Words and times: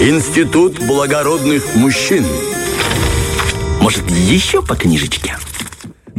Институт 0.00 0.78
благородных 0.78 1.74
мужчин. 1.74 2.24
Может, 3.82 4.08
еще 4.10 4.62
по 4.62 4.74
книжечке? 4.74 5.36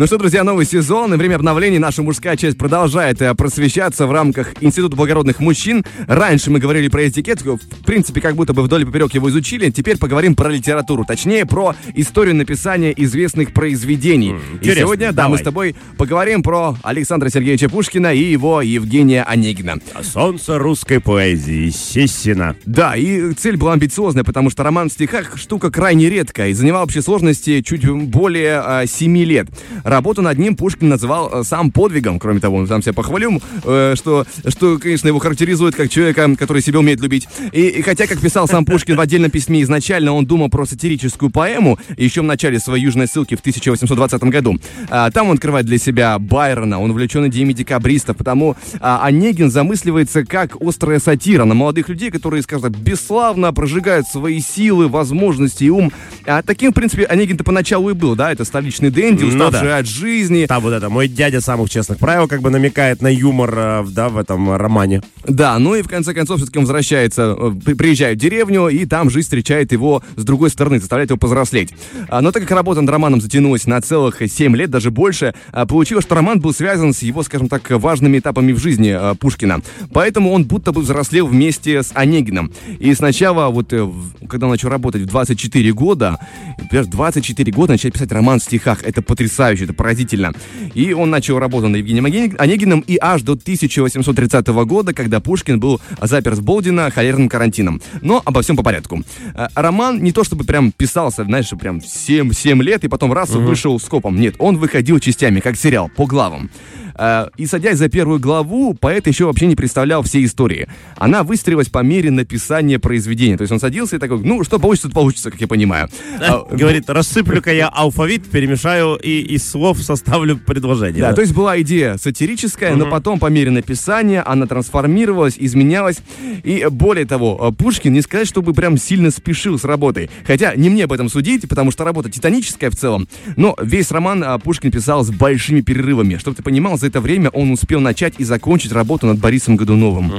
Ну 0.02 0.08
что, 0.08 0.18
друзья, 0.18 0.44
новый 0.44 0.66
сезон 0.66 1.14
и 1.14 1.18
время 1.18 1.36
обновлений. 1.36 1.78
Наша 1.78 2.02
мужская 2.02 2.36
часть 2.36 2.58
продолжает 2.58 3.22
э, 3.22 3.36
просвещаться 3.36 4.08
в 4.08 4.12
рамках 4.12 4.56
Института 4.60 4.96
благородных 4.96 5.40
мужчин. 5.40 5.86
Раньше 6.08 6.50
мы 6.50 6.58
говорили 6.58 6.88
про 6.88 7.08
этикет, 7.08 7.44
в 7.44 7.60
принципе, 7.86 8.20
как 8.20 8.34
будто 8.34 8.52
бы 8.54 8.64
вдоль 8.64 8.82
и 8.82 8.86
поперек 8.86 9.14
его 9.14 9.30
изучили. 9.30 9.70
Теперь 9.70 10.00
поговорим 10.00 10.34
про 10.34 10.50
литературу, 10.50 11.06
точнее, 11.06 11.46
про 11.46 11.76
историю 11.94 12.34
написания 12.34 12.92
известных 12.98 13.54
произведений. 13.54 14.32
Mm, 14.32 14.64
и 14.64 14.76
сегодня, 14.76 15.12
да, 15.12 15.30
мы 15.30 15.38
с 15.38 15.42
тобой 15.42 15.76
поговорим 16.00 16.42
про 16.42 16.76
Александра 16.82 17.30
Сергеевича 17.30 17.70
Пушкина 17.70 18.12
и 18.12 18.24
его 18.24 18.64
Евгения 18.64 19.22
Онегина. 19.22 19.76
Солнце 20.02 20.58
русской 20.58 21.00
поэзии, 21.00 21.66
естественно. 21.66 22.56
Да, 22.66 22.96
и 22.96 23.34
цель 23.34 23.56
была 23.56 23.74
амбициозная, 23.74 24.24
потому 24.24 24.50
что 24.50 24.64
роман 24.64 24.90
в 24.90 24.94
стихах 24.94 25.38
штука 25.38 25.70
крайне 25.70 26.10
редкая 26.10 26.50
и 26.50 26.54
занимал 26.54 26.86
общей 26.86 27.02
сложности 27.02 27.62
чуть 27.62 27.88
более 27.88 28.64
а, 28.66 28.88
7 28.88 29.16
лет. 29.18 29.48
Работу 29.92 30.22
над 30.22 30.38
ним 30.38 30.56
Пушкин 30.56 30.88
называл 30.88 31.30
э, 31.34 31.44
сам 31.44 31.70
подвигом. 31.70 32.18
Кроме 32.18 32.40
того, 32.40 32.56
он 32.56 32.68
сам 32.68 32.82
себя 32.82 32.94
похвалил, 32.94 33.42
э, 33.66 33.96
что, 33.98 34.26
что, 34.48 34.80
конечно, 34.80 35.10
его 35.10 35.20
характеризует 35.20 35.76
как 35.76 35.90
человека, 35.90 36.34
который 36.38 36.62
себя 36.62 36.80
умеет 36.80 37.02
любить. 37.02 37.28
И, 37.52 37.68
и 37.68 37.82
хотя, 37.82 38.08
как 38.08 38.22
писал 38.22 38.48
сам 38.48 38.64
Пушкин 38.64 38.96
в 38.96 39.02
отдельном 39.02 39.30
письме, 39.30 39.62
изначально 39.64 40.14
он 40.14 40.26
думал 40.26 40.48
про 40.48 40.66
сатирическую 40.66 41.30
поэму, 41.30 41.78
еще 41.98 42.22
в 42.22 42.24
начале 42.24 42.58
своей 42.60 42.86
южной 42.86 43.08
ссылки 43.08 43.36
в 43.36 43.42
1820 43.42 44.24
году. 44.24 44.58
А, 44.90 45.12
там 45.12 45.28
он 45.28 45.36
открывает 45.36 45.66
для 45.66 45.78
себя 45.78 46.18
Байрона, 46.20 46.80
он 46.80 46.92
увлечен 46.92 47.28
идеями 47.28 47.52
декабристов, 47.52 48.16
потому 48.16 48.56
а, 48.80 49.06
Онегин 49.06 49.52
замысливается 49.52 50.24
как 50.26 50.56
острая 50.62 51.00
сатира 51.00 51.44
на 51.44 51.54
молодых 51.54 51.90
людей, 51.90 52.12
которые, 52.12 52.44
скажем 52.44 52.72
так, 52.72 52.82
бесславно 52.82 53.52
прожигают 53.52 54.08
свои 54.08 54.40
силы, 54.40 54.88
возможности 54.88 55.66
и 55.66 55.70
ум. 55.70 55.92
А 56.26 56.44
таким, 56.44 56.72
в 56.72 56.76
принципе, 56.76 57.04
Онегин-то 57.04 57.44
поначалу 57.44 57.90
и 57.90 57.94
был, 57.94 58.16
да, 58.16 58.32
это 58.32 58.46
столичный 58.46 58.90
дэнди, 58.90 59.24
Ну 59.24 59.30
уставший 59.30 59.71
от 59.78 59.88
жизни. 59.88 60.46
Там 60.48 60.62
вот 60.64 60.74
это, 60.74 60.90
мой 60.90 61.08
дядя 61.08 61.42
самых 61.42 61.70
честных 61.70 61.98
правил, 61.98 62.28
как 62.28 62.42
бы 62.42 62.50
намекает 62.50 63.02
на 63.02 63.08
юмор, 63.08 63.54
э, 63.56 63.86
да, 63.92 64.10
в 64.10 64.18
этом 64.18 64.56
романе. 64.56 65.02
Да, 65.28 65.58
ну 65.60 65.76
и 65.76 65.82
в 65.82 65.88
конце 65.88 66.14
концов 66.14 66.38
все-таки 66.38 66.58
он 66.60 66.66
возвращается, 66.66 67.36
э, 67.38 67.52
при- 67.66 67.74
приезжает 67.74 68.18
в 68.18 68.22
деревню, 68.22 68.68
и 68.68 68.86
там 68.86 69.10
жизнь 69.10 69.26
встречает 69.26 69.72
его 69.72 70.04
с 70.16 70.24
другой 70.24 70.50
стороны, 70.50 70.80
заставляет 70.80 71.10
его 71.10 71.18
повзрослеть. 71.18 71.74
А, 72.10 72.22
Но 72.22 72.32
так 72.32 72.44
как 72.44 72.52
работа 72.52 72.82
над 72.82 72.90
романом 72.90 73.22
затянулась 73.22 73.66
на 73.68 73.82
целых 73.82 74.22
7 74.28 74.56
лет, 74.56 74.70
даже 74.70 74.92
больше, 74.92 75.34
а, 75.52 75.66
получилось, 75.66 76.06
что 76.06 76.16
роман 76.16 76.40
был 76.40 76.54
связан 76.54 76.94
с 76.94 77.02
его, 77.02 77.24
скажем 77.24 77.50
так, 77.50 77.70
важными 77.70 78.20
этапами 78.20 78.52
в 78.52 78.58
жизни 78.60 78.90
а, 78.90 79.16
Пушкина. 79.16 79.62
Поэтому 79.94 80.32
он 80.32 80.46
будто 80.46 80.72
бы 80.72 80.82
взрослел 80.82 81.28
вместе 81.28 81.84
с 81.84 81.92
Онегиным. 81.94 82.52
И 82.80 82.94
сначала, 82.94 83.50
вот, 83.50 83.74
э, 83.74 83.90
когда 84.28 84.48
он 84.48 84.52
начал 84.52 84.70
работать 84.70 85.04
в 85.04 85.06
24 85.06 85.72
года, 85.74 86.18
например, 86.60 86.86
в 86.86 86.90
24 86.90 87.52
года 87.52 87.74
начать 87.74 87.94
писать 87.94 88.12
роман 88.12 88.40
в 88.40 88.44
стихах, 88.44 88.84
это 88.84 89.02
потрясающе, 89.02 89.61
это 89.66 89.74
поразительно. 89.74 90.34
И 90.74 90.94
он 90.94 91.10
начал 91.10 91.40
работу 91.40 91.68
над 91.68 91.78
Евгением 91.78 92.06
Оне- 92.06 92.36
Онегиным 92.38 92.80
и 92.82 92.98
аж 93.02 93.22
до 93.22 93.34
1830 93.36 94.48
года, 94.66 94.94
когда 94.94 95.20
Пушкин 95.20 95.60
был 95.60 95.82
запер 96.02 96.36
с 96.36 96.40
Болдина 96.40 96.90
холерным 96.92 97.30
карантином. 97.30 97.82
Но 98.02 98.22
обо 98.26 98.42
всем 98.42 98.56
по 98.56 98.64
порядку. 98.64 99.04
Э, 99.36 99.48
Роман 99.56 100.02
не 100.02 100.12
то 100.12 100.24
чтобы 100.24 100.44
прям 100.44 100.72
писался, 100.72 101.24
знаешь, 101.24 101.50
прям 101.60 101.82
7, 101.82 102.32
7 102.34 102.62
лет 102.64 102.84
и 102.84 102.88
потом 102.88 103.14
раз 103.14 103.30
и 103.32 103.38
вышел 103.38 103.80
скопом. 103.80 104.20
Нет, 104.20 104.36
он 104.40 104.58
выходил 104.58 105.00
частями, 105.00 105.40
как 105.40 105.56
сериал, 105.58 105.90
по 105.96 106.06
главам. 106.06 106.50
Э, 106.96 107.28
И 107.38 107.46
садясь 107.46 107.78
за 107.78 107.90
первую 107.90 108.20
главу, 108.20 108.74
поэт 108.74 109.08
еще 109.08 109.26
вообще 109.26 109.48
не 109.48 109.56
представлял 109.56 110.04
всей 110.04 110.26
истории. 110.26 110.68
Она 110.98 111.24
выстроилась 111.24 111.70
по 111.70 111.80
мере 111.80 112.12
написания 112.12 112.80
произведения. 112.80 113.38
То 113.38 113.44
есть 113.44 113.52
он 113.52 113.60
садился 113.60 113.96
и 113.96 114.00
такой, 114.00 114.20
ну, 114.20 114.44
что 114.44 114.60
получится, 114.60 114.90
то 114.90 114.94
получится, 114.96 115.32
как 115.32 115.42
я 115.42 115.48
понимаю. 115.48 115.90
А, 116.20 116.46
Говорит, 116.52 116.90
рассыплю-ка 116.90 117.54
я 117.54 117.68
алфавит, 117.68 118.30
перемешаю 118.30 118.96
и 118.96 119.22
из 119.22 119.50
слов 119.50 119.80
составлю 119.82 120.38
предложение. 120.38 121.02
Да, 121.02 121.14
то 121.14 121.22
есть 121.22 121.34
была 121.34 121.60
идея 121.62 121.98
сатирическая, 121.98 122.76
но 122.76 122.86
потом 122.90 123.20
по 123.20 123.28
мере 123.28 123.52
написания 123.52 124.22
она 124.22 124.46
трансформировалась, 124.46 125.36
изменялась. 125.38 125.98
И 126.44 126.66
более 126.70 127.06
того, 127.06 127.52
э, 127.52 127.56
Пушкин 127.56 127.94
не 127.94 128.02
сказать, 128.02 128.28
чтобы 128.28 128.54
прям 128.54 128.78
сильно 128.78 129.12
спешил 129.12 129.58
с 129.60 129.64
работой. 129.64 130.10
Хотя 130.26 130.56
не 130.56 130.70
мне 130.70 130.86
об 130.86 130.94
этом 130.94 131.10
судить, 131.10 131.48
потому 131.48 131.72
что 131.72 131.84
работа 131.84 132.10
титаническая 132.10 132.70
в 132.70 132.76
целом. 132.76 133.08
Но 133.38 133.56
весь 133.62 133.92
роман 133.92 134.24
э, 134.24 134.40
Пушкин 134.40 134.72
писал 134.72 135.04
с 135.04 135.12
большими 135.12 135.62
перерывами. 135.62 136.18
Чтобы 136.18 136.36
ты 136.36 136.44
понимал, 136.44 136.78
за 136.82 136.88
это 136.88 137.00
время 137.02 137.30
он 137.30 137.52
успел 137.52 137.80
начать 137.80 138.16
и 138.18 138.24
закончить 138.24 138.72
работу 138.72 139.08
над 139.08 139.20
Борисом 139.20 139.56
Годуновым. 139.56 140.12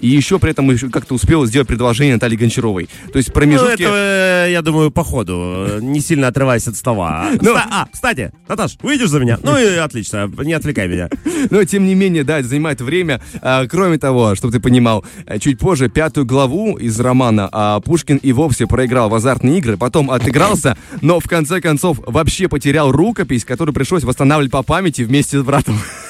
И 0.00 0.08
еще 0.08 0.38
при 0.38 0.50
этом 0.52 0.70
еще 0.70 0.88
как-то 0.88 1.14
успел 1.14 1.44
сделать 1.46 1.68
предложение 1.68 2.14
Наталье 2.14 2.38
Гончаровой. 2.38 2.88
То 3.12 3.16
есть 3.18 3.28
Ну, 3.28 3.34
промежутки... 3.34 3.82
это, 3.82 4.46
э, 4.46 4.52
я 4.52 4.62
думаю, 4.62 4.90
по 4.90 5.02
ходу, 5.04 5.34
э, 5.68 5.78
не 5.82 6.00
сильно 6.00 6.28
отрываясь 6.28 6.66
от 6.68 6.76
стола. 6.76 7.28
Ну. 7.40 7.50
Ста- 7.52 7.66
а, 7.70 7.86
кстати, 7.90 8.32
Наташ, 8.48 8.76
выйдешь 8.82 9.08
за 9.08 9.18
меня? 9.18 9.38
Ну 9.42 9.56
и 9.58 9.76
отлично, 9.76 10.30
не 10.44 10.52
отвлекай 10.52 10.88
меня. 10.88 11.08
Но, 11.50 11.64
тем 11.64 11.86
не 11.86 11.94
менее, 11.94 12.22
да, 12.22 12.38
это 12.38 12.48
занимает 12.48 12.80
время. 12.80 13.20
А, 13.40 13.66
кроме 13.66 13.98
того, 13.98 14.34
чтобы 14.34 14.52
ты 14.52 14.60
понимал, 14.60 15.04
а, 15.26 15.38
чуть 15.38 15.58
позже 15.58 15.88
пятую 15.88 16.26
главу 16.26 16.76
из 16.76 17.00
романа 17.00 17.48
а, 17.50 17.80
Пушкин 17.80 18.18
и 18.18 18.32
вовсе 18.32 18.66
проиграл 18.66 19.08
в 19.08 19.14
азартные 19.14 19.58
игры, 19.58 19.76
потом 19.78 20.10
отыгрался, 20.10 20.76
но 21.00 21.18
в 21.18 21.24
конце 21.28 21.60
концов 21.60 21.98
вообще 22.06 22.48
потерял 22.48 22.92
рукопись, 22.92 23.44
которую 23.44 23.74
пришлось 23.74 24.04
восстанавливать 24.04 24.52
по 24.52 24.62
памяти 24.62 25.02
вместе 25.02 25.38
с 25.38 25.42
братом. 25.42 25.78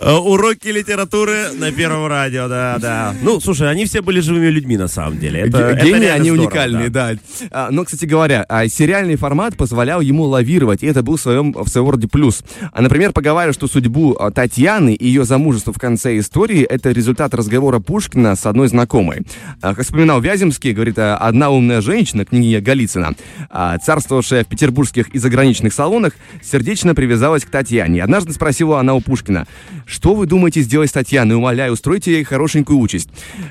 Уроки 0.00 0.68
литературы 0.68 1.50
на 1.58 1.72
Первом 1.72 2.06
радио, 2.06 2.48
да, 2.48 2.78
да. 2.78 3.14
Ну, 3.22 3.38
слушай, 3.38 3.70
они 3.70 3.84
все 3.84 4.00
были 4.00 4.20
живыми 4.20 4.46
людьми 4.46 4.78
на 4.78 4.88
самом 4.88 5.18
деле. 5.18 5.40
Это, 5.40 5.58
это 5.58 5.84
Гении, 5.84 6.00
реально 6.00 6.14
они 6.14 6.30
здорово, 6.30 6.46
уникальные, 6.46 6.88
да. 6.88 7.12
А, 7.50 7.68
но, 7.70 7.84
кстати 7.84 8.06
говоря, 8.06 8.46
а, 8.48 8.66
сериальный 8.66 9.16
формат 9.16 9.58
позволял 9.58 10.00
ему 10.00 10.24
лавировать, 10.24 10.82
и 10.82 10.86
это 10.86 11.02
был 11.02 11.16
в 11.16 11.20
своем, 11.20 11.52
в 11.52 11.68
своем 11.68 11.90
роде 11.90 12.08
плюс. 12.08 12.42
А, 12.72 12.80
например, 12.80 13.12
поговаривают, 13.12 13.56
что 13.56 13.68
судьбу 13.68 14.18
Татьяны 14.34 14.94
и 14.94 15.06
ее 15.06 15.24
замужество 15.24 15.74
в 15.74 15.78
конце 15.78 16.18
истории— 16.18 16.62
это 16.70 16.92
результат 16.92 17.34
разговора 17.34 17.78
Пушкина 17.78 18.36
с 18.36 18.46
одной 18.46 18.68
знакомой. 18.68 19.26
Как 19.60 19.82
вспоминал 19.82 20.22
Вяземский, 20.22 20.72
говорит, 20.72 20.98
одна 20.98 21.50
умная 21.50 21.82
женщина, 21.82 22.24
княгиня 22.24 22.62
Голицына, 22.62 23.12
царствовавшая 23.84 24.44
в 24.44 24.46
петербургских 24.46 25.08
и 25.10 25.18
заграничных 25.18 25.74
салонах, 25.74 26.14
сердечно 26.42 26.94
привязалась 26.94 27.44
к 27.44 27.50
Татьяне. 27.50 28.02
Однажды 28.02 28.32
спросила 28.32 28.80
она 28.80 28.94
у 28.94 29.02
Пушкина, 29.02 29.46
что 29.90 30.14
вы 30.14 30.26
думаете 30.26 30.62
сделать 30.62 30.90
с 30.90 30.92
Татьяной? 30.92 31.36
Умоляю, 31.36 31.72
устройте 31.72 32.12
ей 32.12 32.24
хорошенькую 32.24 32.78
участь. 32.78 33.08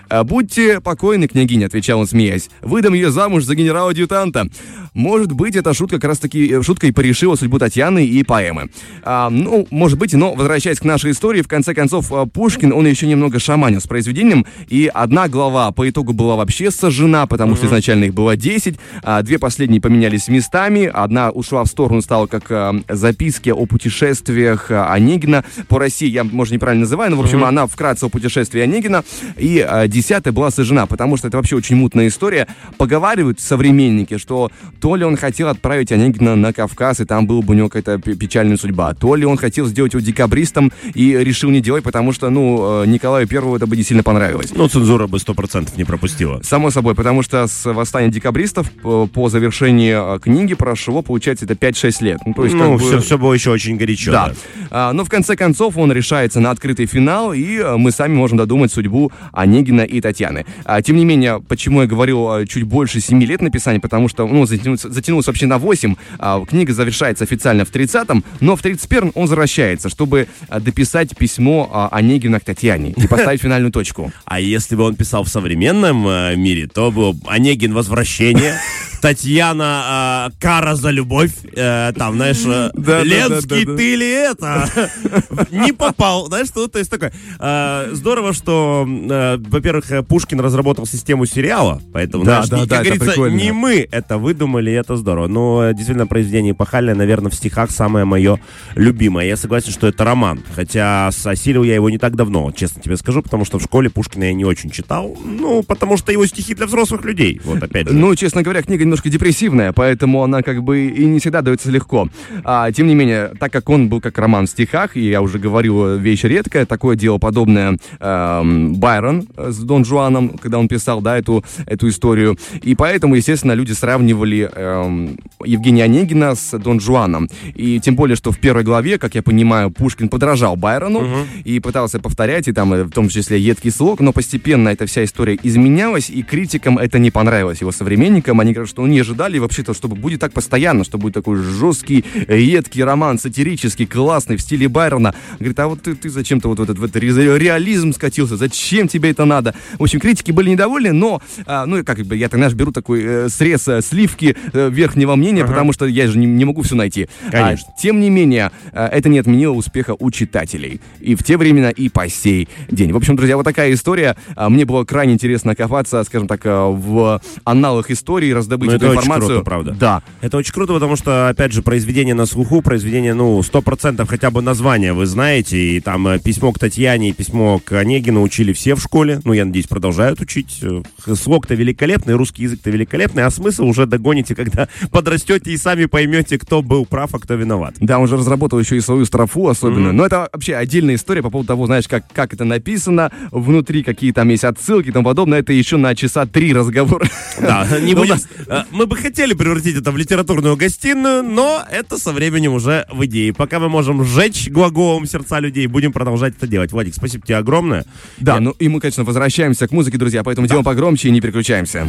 «А, 0.07 0.23
Будьте 0.23 0.79
покойны, 0.79 1.27
княгиня, 1.27 1.65
отвечал 1.65 1.99
он, 1.99 2.07
смеясь. 2.07 2.49
Выдам 2.61 2.93
ее 2.93 3.11
замуж 3.11 3.43
за 3.43 3.55
генерала-адъютанта. 3.55 4.47
Может 4.93 5.33
быть, 5.33 5.55
эта 5.55 5.73
шутка 5.73 5.97
как 5.97 6.09
раз-таки 6.09 6.47
э, 6.47 6.61
шуткой 6.61 6.93
порешила 6.93 7.35
судьбу 7.35 7.59
Татьяны 7.59 8.05
и 8.05 8.23
поэмы. 8.23 8.69
А, 9.03 9.29
ну, 9.29 9.67
может 9.69 9.99
быть, 9.99 10.13
но 10.13 10.33
возвращаясь 10.33 10.79
к 10.79 10.85
нашей 10.85 11.11
истории, 11.11 11.41
в 11.41 11.47
конце 11.47 11.73
концов, 11.73 12.11
а, 12.11 12.25
Пушкин, 12.25 12.71
он 12.73 12.87
еще 12.87 13.05
немного 13.05 13.39
шаманил 13.39 13.81
с 13.81 13.87
произведением, 13.87 14.45
и 14.67 14.89
одна 14.93 15.27
глава 15.27 15.71
по 15.71 15.89
итогу 15.89 16.13
была 16.13 16.35
вообще 16.35 16.71
сожжена, 16.71 17.27
потому 17.27 17.55
что 17.55 17.67
изначально 17.67 18.05
их 18.05 18.13
было 18.13 18.35
10, 18.35 18.75
а 19.03 19.21
две 19.21 19.39
последние 19.39 19.81
поменялись 19.81 20.27
местами, 20.27 20.85
одна 20.85 21.31
ушла 21.31 21.63
в 21.63 21.67
сторону, 21.67 22.01
стала 22.01 22.27
как 22.27 22.75
записки 22.87 23.49
о 23.49 23.65
путешествиях 23.65 24.71
Онегина 24.71 25.43
по 25.67 25.79
России, 25.79 26.07
я, 26.09 26.23
может, 26.31 26.53
неправильно 26.53 26.81
называю, 26.81 27.11
но, 27.11 27.17
в 27.17 27.21
общем, 27.21 27.43
она 27.43 27.67
вкратце 27.67 28.05
о 28.05 28.09
путешествии 28.09 28.61
Онегина, 28.61 29.03
и 29.37 29.59
а, 29.67 29.87
десятая 29.87 30.31
была 30.31 30.51
сожжена, 30.51 30.85
потому 30.85 31.17
что 31.17 31.27
это 31.27 31.37
вообще 31.37 31.55
очень 31.55 31.75
мутная 31.75 32.07
история. 32.07 32.47
Поговаривают 32.77 33.39
современники, 33.39 34.17
что 34.17 34.51
то 34.79 34.95
ли 34.95 35.03
он 35.03 35.17
хотел 35.17 35.47
отправить 35.49 35.91
Онегина 35.91 36.35
на 36.35 36.53
Кавказ, 36.53 36.99
и 37.01 37.05
там 37.05 37.27
была 37.27 37.41
бы 37.41 37.53
у 37.53 37.57
него 37.57 37.69
какая-то 37.69 37.99
пе- 37.99 38.15
печальная 38.15 38.57
судьба, 38.57 38.93
то 38.93 39.15
ли 39.15 39.25
он 39.25 39.37
хотел 39.37 39.65
сделать 39.65 39.93
его 39.93 40.01
декабристом 40.01 40.71
и 40.93 41.11
решил 41.17 41.49
не 41.49 41.61
делать, 41.61 41.83
потому 41.83 42.11
что, 42.13 42.29
ну, 42.29 42.83
э, 42.83 42.85
Николаю 42.87 43.27
Первому 43.27 43.55
это 43.55 43.67
бы 43.67 43.75
не 43.75 43.83
сильно 43.83 44.03
понравилось. 44.03 44.51
Ну, 44.55 44.67
цензура 44.67 45.07
бы 45.07 45.19
сто 45.19 45.33
процентов 45.33 45.77
не 45.77 45.83
пропустила. 45.83 46.41
Само 46.43 46.69
собой, 46.71 46.95
потому 46.95 47.21
что 47.23 47.47
с 47.47 47.65
восстания 47.65 48.09
декабристов 48.09 48.71
по, 48.71 49.07
по 49.07 49.29
завершении 49.29 50.15
э, 50.15 50.19
книги 50.19 50.53
прошло, 50.53 51.01
получается, 51.01 51.45
это 51.45 51.53
5-6 51.55 52.03
лет. 52.03 52.19
Ну, 52.25 52.33
то 52.33 52.43
есть, 52.43 52.55
ну, 52.55 52.73
как 52.77 52.81
бы- 52.81 52.87
все, 52.87 52.99
все 53.01 53.17
было 53.17 53.33
еще 53.33 53.51
очень 53.51 53.77
горячо. 53.77 54.11
да. 54.11 54.33
А, 54.71 54.93
но 54.93 55.03
в 55.03 55.09
конце 55.09 55.35
концов 55.35 55.77
он 55.77 55.91
решается 56.19 56.41
на 56.41 56.51
открытый 56.51 56.85
финал, 56.85 57.33
и 57.33 57.57
э, 57.57 57.77
мы 57.77 57.91
сами 57.91 58.13
можем 58.13 58.37
додумать 58.37 58.73
судьбу 58.73 59.11
Онегина 59.31 59.81
и 59.81 60.01
Татьяны. 60.01 60.45
А, 60.65 60.81
тем 60.81 60.97
не 60.97 61.05
менее, 61.05 61.41
почему 61.47 61.81
я 61.81 61.87
говорил 61.87 62.29
э, 62.33 62.45
чуть 62.45 62.63
больше 62.63 62.99
7 62.99 63.23
лет 63.23 63.41
написания, 63.41 63.79
потому 63.79 64.09
что 64.09 64.27
ну, 64.27 64.45
затянулось, 64.45 64.81
затянулось 64.81 65.27
вообще 65.27 65.45
на 65.45 65.57
8. 65.57 65.95
А, 66.19 66.43
книга 66.45 66.73
завершается 66.73 67.23
официально 67.23 67.63
в 67.63 67.71
30-м, 67.71 68.25
но 68.41 68.57
в 68.57 68.63
31-м 68.63 69.13
он 69.15 69.21
возвращается, 69.21 69.87
чтобы 69.87 70.27
а, 70.49 70.59
дописать 70.59 71.15
письмо 71.17 71.69
а, 71.71 71.87
Онегина 71.91 72.41
к 72.41 72.43
Татьяне 72.43 72.91
и 72.91 73.07
поставить 73.07 73.41
финальную 73.41 73.71
точку. 73.71 74.11
А 74.25 74.41
если 74.41 74.75
бы 74.75 74.83
он 74.83 74.95
писал 74.95 75.23
в 75.23 75.29
современном 75.29 76.05
э, 76.05 76.35
мире, 76.35 76.67
то 76.67 76.91
был 76.91 77.15
Онегин 77.27 77.73
«Возвращение», 77.73 78.55
Татьяна 79.01 79.81
а, 79.83 80.29
Кара 80.39 80.75
за 80.75 80.89
любовь. 80.89 81.31
Э, 81.55 81.91
там, 81.95 82.15
знаешь, 82.15 82.43
э, 82.45 82.69
Да, 82.79 83.03
Ленский, 83.03 83.65
да, 83.65 83.71
да, 83.71 83.77
ты 83.77 83.95
ли 83.95 84.09
это? 84.09 84.69
Не 85.51 85.73
попал. 85.73 86.27
Знаешь, 86.27 86.47
что 86.47 86.67
то 86.67 86.79
есть 86.79 86.91
такое. 86.91 87.13
э, 87.39 87.89
Здорово, 87.93 88.33
что, 88.33 88.85
э, 88.87 89.37
во-первых, 89.37 89.91
э, 89.91 90.03
Пушкин 90.03 90.39
разработал 90.39 90.85
систему 90.85 91.25
сериала, 91.25 91.81
поэтому, 91.93 92.23
знаешь, 92.23 92.49
как 92.49 92.67
говорится, 92.67 93.15
не 93.29 93.51
мы 93.51 93.87
это 93.91 94.17
выдумали, 94.17 94.71
это 94.73 94.95
здорово. 94.95 95.27
Но 95.27 95.63
э, 95.63 95.73
действительно 95.73 96.07
произведение 96.07 96.51
эпохальное, 96.53 96.95
наверное, 96.95 97.31
в 97.31 97.35
стихах 97.35 97.71
самое 97.71 98.05
мое 98.05 98.39
любимое. 98.75 99.25
Я 99.25 99.37
согласен, 99.37 99.71
что 99.71 99.87
это 99.87 100.03
роман. 100.03 100.43
Хотя 100.55 101.07
осилил 101.07 101.63
я 101.63 101.75
его 101.75 101.89
не 101.89 101.97
так 101.97 102.15
давно, 102.15 102.51
честно 102.51 102.81
тебе 102.81 102.97
скажу, 102.97 103.21
потому 103.21 103.45
что 103.45 103.59
в 103.59 103.63
школе 103.63 103.89
Пушкина 103.89 104.25
я 104.25 104.33
не 104.33 104.45
очень 104.45 104.69
читал. 104.69 105.17
Ну, 105.23 105.63
потому 105.63 105.95
что 105.97 106.11
его 106.11 106.25
стихи 106.25 106.53
для 106.53 106.65
взрослых 106.65 107.05
людей. 107.05 107.39
Вот 107.43 107.63
опять 107.63 107.87
же. 107.87 107.93
Ну, 107.93 108.15
честно 108.15 108.43
говоря, 108.43 108.61
книга 108.61 108.88
немножко 108.89 109.09
депрессивная, 109.09 109.71
поэтому 109.71 110.23
она 110.23 110.41
как 110.41 110.63
бы 110.63 110.87
и 110.87 111.05
не 111.05 111.19
всегда 111.19 111.41
дается 111.41 111.69
легко. 111.69 112.09
А, 112.43 112.71
тем 112.71 112.87
не 112.87 112.95
менее, 112.95 113.31
так 113.39 113.53
как 113.53 113.69
он 113.69 113.87
был 113.87 114.01
как 114.01 114.17
роман 114.17 114.47
в 114.47 114.49
стихах, 114.49 114.97
и 114.97 115.07
я 115.07 115.21
уже 115.21 115.37
говорил, 115.37 115.95
вещь 115.97 116.23
редкая, 116.23 116.65
такое 116.65 116.95
дело 116.95 117.19
подобное 117.19 117.77
эм, 117.99 118.75
Байрон 118.75 119.27
э, 119.37 119.51
с 119.51 119.59
Дон 119.59 119.85
Жуаном, 119.85 120.37
когда 120.41 120.57
он 120.57 120.67
писал, 120.67 121.01
да, 121.01 121.17
эту, 121.17 121.45
эту 121.67 121.87
историю. 121.87 122.37
И 122.63 122.73
поэтому, 122.75 123.15
естественно, 123.15 123.53
люди 123.53 123.73
сравнивали 123.73 124.49
эм, 124.51 125.17
Евгения 125.45 125.83
Онегина 125.83 126.33
с 126.33 126.57
Дон 126.57 126.79
Жуаном. 126.79 127.29
И 127.53 127.79
тем 127.79 127.95
более, 127.95 128.15
что 128.15 128.31
в 128.31 128.39
первой 128.39 128.63
главе, 128.63 128.97
как 128.97 129.13
я 129.15 129.21
понимаю, 129.21 129.69
Пушкин 129.69 130.09
подражал 130.09 130.55
Байрону 130.55 131.27
и 131.43 131.59
пытался 131.59 131.99
повторять, 131.99 132.47
и 132.47 132.53
там, 132.53 132.73
э, 132.73 132.83
в 132.83 132.91
том 132.91 133.09
числе, 133.09 133.39
едкий 133.39 133.71
слог, 133.71 133.99
но 133.99 134.13
постепенно 134.13 134.69
эта 134.69 134.87
вся 134.87 135.03
история 135.03 135.37
изменялась, 135.43 136.09
и 136.09 136.23
критикам 136.23 136.79
это 136.79 136.97
не 136.97 137.11
понравилось, 137.11 137.61
его 137.61 137.71
современникам. 137.71 138.39
Они 138.39 138.53
говорят, 138.53 138.69
что 138.69 138.78
не 138.87 138.99
ожидали 138.99 139.39
вообще-то, 139.39 139.73
чтобы 139.73 139.95
будет 139.95 140.19
так 140.19 140.33
постоянно, 140.33 140.83
что 140.83 140.97
будет 140.97 141.13
такой 141.13 141.37
жесткий, 141.37 142.03
едкий 142.27 142.83
роман, 142.83 143.19
сатирический, 143.19 143.85
классный, 143.85 144.37
в 144.37 144.41
стиле 144.41 144.67
Байрона. 144.67 145.13
Говорит, 145.39 145.59
а 145.59 145.67
вот 145.67 145.81
ты, 145.81 145.95
ты 145.95 146.09
зачем-то 146.09 146.49
вот 146.49 146.59
в 146.59 146.63
этот, 146.63 146.77
в 146.79 146.83
этот 146.83 146.97
ре- 146.97 147.37
реализм 147.37 147.93
скатился, 147.93 148.37
зачем 148.37 148.87
тебе 148.87 149.11
это 149.11 149.25
надо? 149.25 149.55
В 149.77 149.83
общем, 149.83 149.99
критики 149.99 150.31
были 150.31 150.49
недовольны, 150.49 150.91
но, 150.93 151.21
а, 151.45 151.65
ну, 151.65 151.83
как 151.83 151.99
бы, 151.99 152.15
я, 152.15 152.29
так, 152.29 152.39
знаешь, 152.39 152.53
беру 152.53 152.71
такой 152.71 153.01
э, 153.03 153.29
срез 153.29 153.67
э, 153.67 153.81
сливки 153.81 154.35
э, 154.53 154.69
верхнего 154.69 155.15
мнения, 155.15 155.45
потому 155.45 155.73
что 155.73 155.85
я 155.85 156.07
же 156.07 156.17
не, 156.17 156.25
не 156.25 156.45
могу 156.45 156.61
все 156.61 156.75
найти. 156.75 157.07
Конечно. 157.31 157.67
А, 157.75 157.81
тем 157.81 157.99
не 157.99 158.09
менее, 158.09 158.51
э, 158.71 158.85
это 158.85 159.09
не 159.09 159.19
отменило 159.19 159.53
успеха 159.53 159.95
у 159.97 160.11
читателей. 160.11 160.81
И 160.99 161.15
в 161.15 161.23
те 161.23 161.37
времена, 161.37 161.69
и 161.69 161.89
по 161.89 162.07
сей 162.09 162.47
день. 162.69 162.91
В 162.91 162.97
общем, 162.97 163.15
друзья, 163.15 163.37
вот 163.37 163.43
такая 163.43 163.73
история. 163.73 164.15
А, 164.35 164.49
Мне 164.49 164.65
было 164.65 164.83
крайне 164.83 165.13
интересно 165.13 165.55
копаться, 165.55 166.03
скажем 166.03 166.27
так, 166.27 166.45
э, 166.45 166.49
в 166.49 167.21
аналах 167.43 167.91
истории, 167.91 168.31
раздобыть 168.31 168.68
Ну, 168.69 168.75
эту 168.75 168.85
это 168.85 168.91
очень 168.91 169.01
информацию. 169.01 169.29
круто, 169.29 169.43
правда. 169.43 169.75
Да. 169.79 170.03
Это 170.21 170.37
очень 170.37 170.53
круто, 170.53 170.73
потому 170.73 170.95
что, 170.95 171.29
опять 171.29 171.51
же, 171.51 171.61
произведение 171.61 172.13
на 172.13 172.25
слуху, 172.25 172.61
произведение, 172.61 173.13
ну, 173.13 173.41
сто 173.43 173.61
процентов 173.61 174.09
хотя 174.09 174.31
бы 174.31 174.41
название 174.41 174.93
вы 174.93 175.05
знаете, 175.05 175.57
и 175.57 175.79
там 175.79 176.07
э, 176.07 176.19
письмо 176.19 176.51
к 176.51 176.59
Татьяне 176.59 177.09
и 177.09 177.13
письмо 177.13 177.59
к 177.63 177.73
Онегину 177.73 178.21
учили 178.21 178.53
все 178.53 178.75
в 178.75 178.81
школе, 178.81 179.21
ну, 179.23 179.33
я 179.33 179.45
надеюсь, 179.45 179.67
продолжают 179.67 180.21
учить. 180.21 180.59
Э, 180.61 180.81
Слог-то 181.15 181.55
великолепный, 181.55 182.15
русский 182.15 182.43
язык-то 182.43 182.69
великолепный, 182.69 183.23
а 183.23 183.29
смысл 183.29 183.65
уже 183.65 183.85
догоните, 183.85 184.35
когда 184.35 184.67
подрастете 184.91 185.51
и 185.51 185.57
сами 185.57 185.85
поймете, 185.85 186.37
кто 186.37 186.61
был 186.61 186.85
прав, 186.85 187.13
а 187.13 187.19
кто 187.19 187.35
виноват. 187.35 187.75
Да, 187.79 187.99
он 187.99 188.07
же 188.07 188.17
разработал 188.17 188.59
еще 188.59 188.77
и 188.77 188.81
свою 188.81 189.05
строфу 189.05 189.47
особенную. 189.47 189.93
Но 189.93 190.05
это 190.05 190.29
вообще 190.31 190.55
отдельная 190.55 190.95
история 190.95 191.21
по 191.21 191.29
поводу 191.29 191.47
того, 191.47 191.65
знаешь, 191.65 191.87
как, 191.87 192.05
как 192.13 192.33
это 192.33 192.45
написано, 192.45 193.11
внутри 193.31 193.83
какие 193.83 194.11
там 194.11 194.29
есть 194.29 194.43
отсылки 194.43 194.89
и 194.89 194.91
тому 194.91 195.05
подобное. 195.05 195.39
Это 195.39 195.53
еще 195.53 195.77
на 195.77 195.95
часа 195.95 196.25
три 196.25 196.53
разговор. 196.53 197.03
Да, 197.39 197.67
не 197.81 197.93
Ну, 197.93 198.01
будем. 198.01 198.17
Э, 198.61 198.65
Мы 198.71 198.85
бы 198.85 198.95
хотели 198.95 199.33
превратить 199.33 199.75
это 199.75 199.91
в 199.91 199.97
литературную 199.97 200.55
гостиную, 200.55 201.23
но 201.23 201.63
это 201.69 201.97
со 201.97 202.11
временем 202.11 202.53
уже 202.53 202.85
в 202.91 203.05
идее. 203.05 203.33
Пока 203.33 203.59
мы 203.59 203.69
можем 203.69 204.03
сжечь 204.03 204.49
глаголом 204.49 205.05
сердца 205.05 205.39
людей, 205.39 205.67
будем 205.67 205.91
продолжать 205.91 206.35
это 206.37 206.47
делать. 206.47 206.71
Владик, 206.71 206.95
спасибо 206.95 207.25
тебе 207.25 207.37
огромное. 207.37 207.85
Да, 208.17 208.39
ну 208.39 208.51
и 208.51 208.67
мы, 208.67 208.79
конечно, 208.79 209.03
возвращаемся 209.03 209.67
к 209.67 209.71
музыке, 209.71 209.97
друзья, 209.97 210.23
поэтому 210.23 210.47
делаем 210.47 210.65
погромче 210.65 211.09
и 211.09 211.11
не 211.11 211.21
переключаемся. 211.21 211.87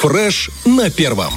Фреш 0.00 0.50
на 0.64 0.90
первом. 0.90 1.32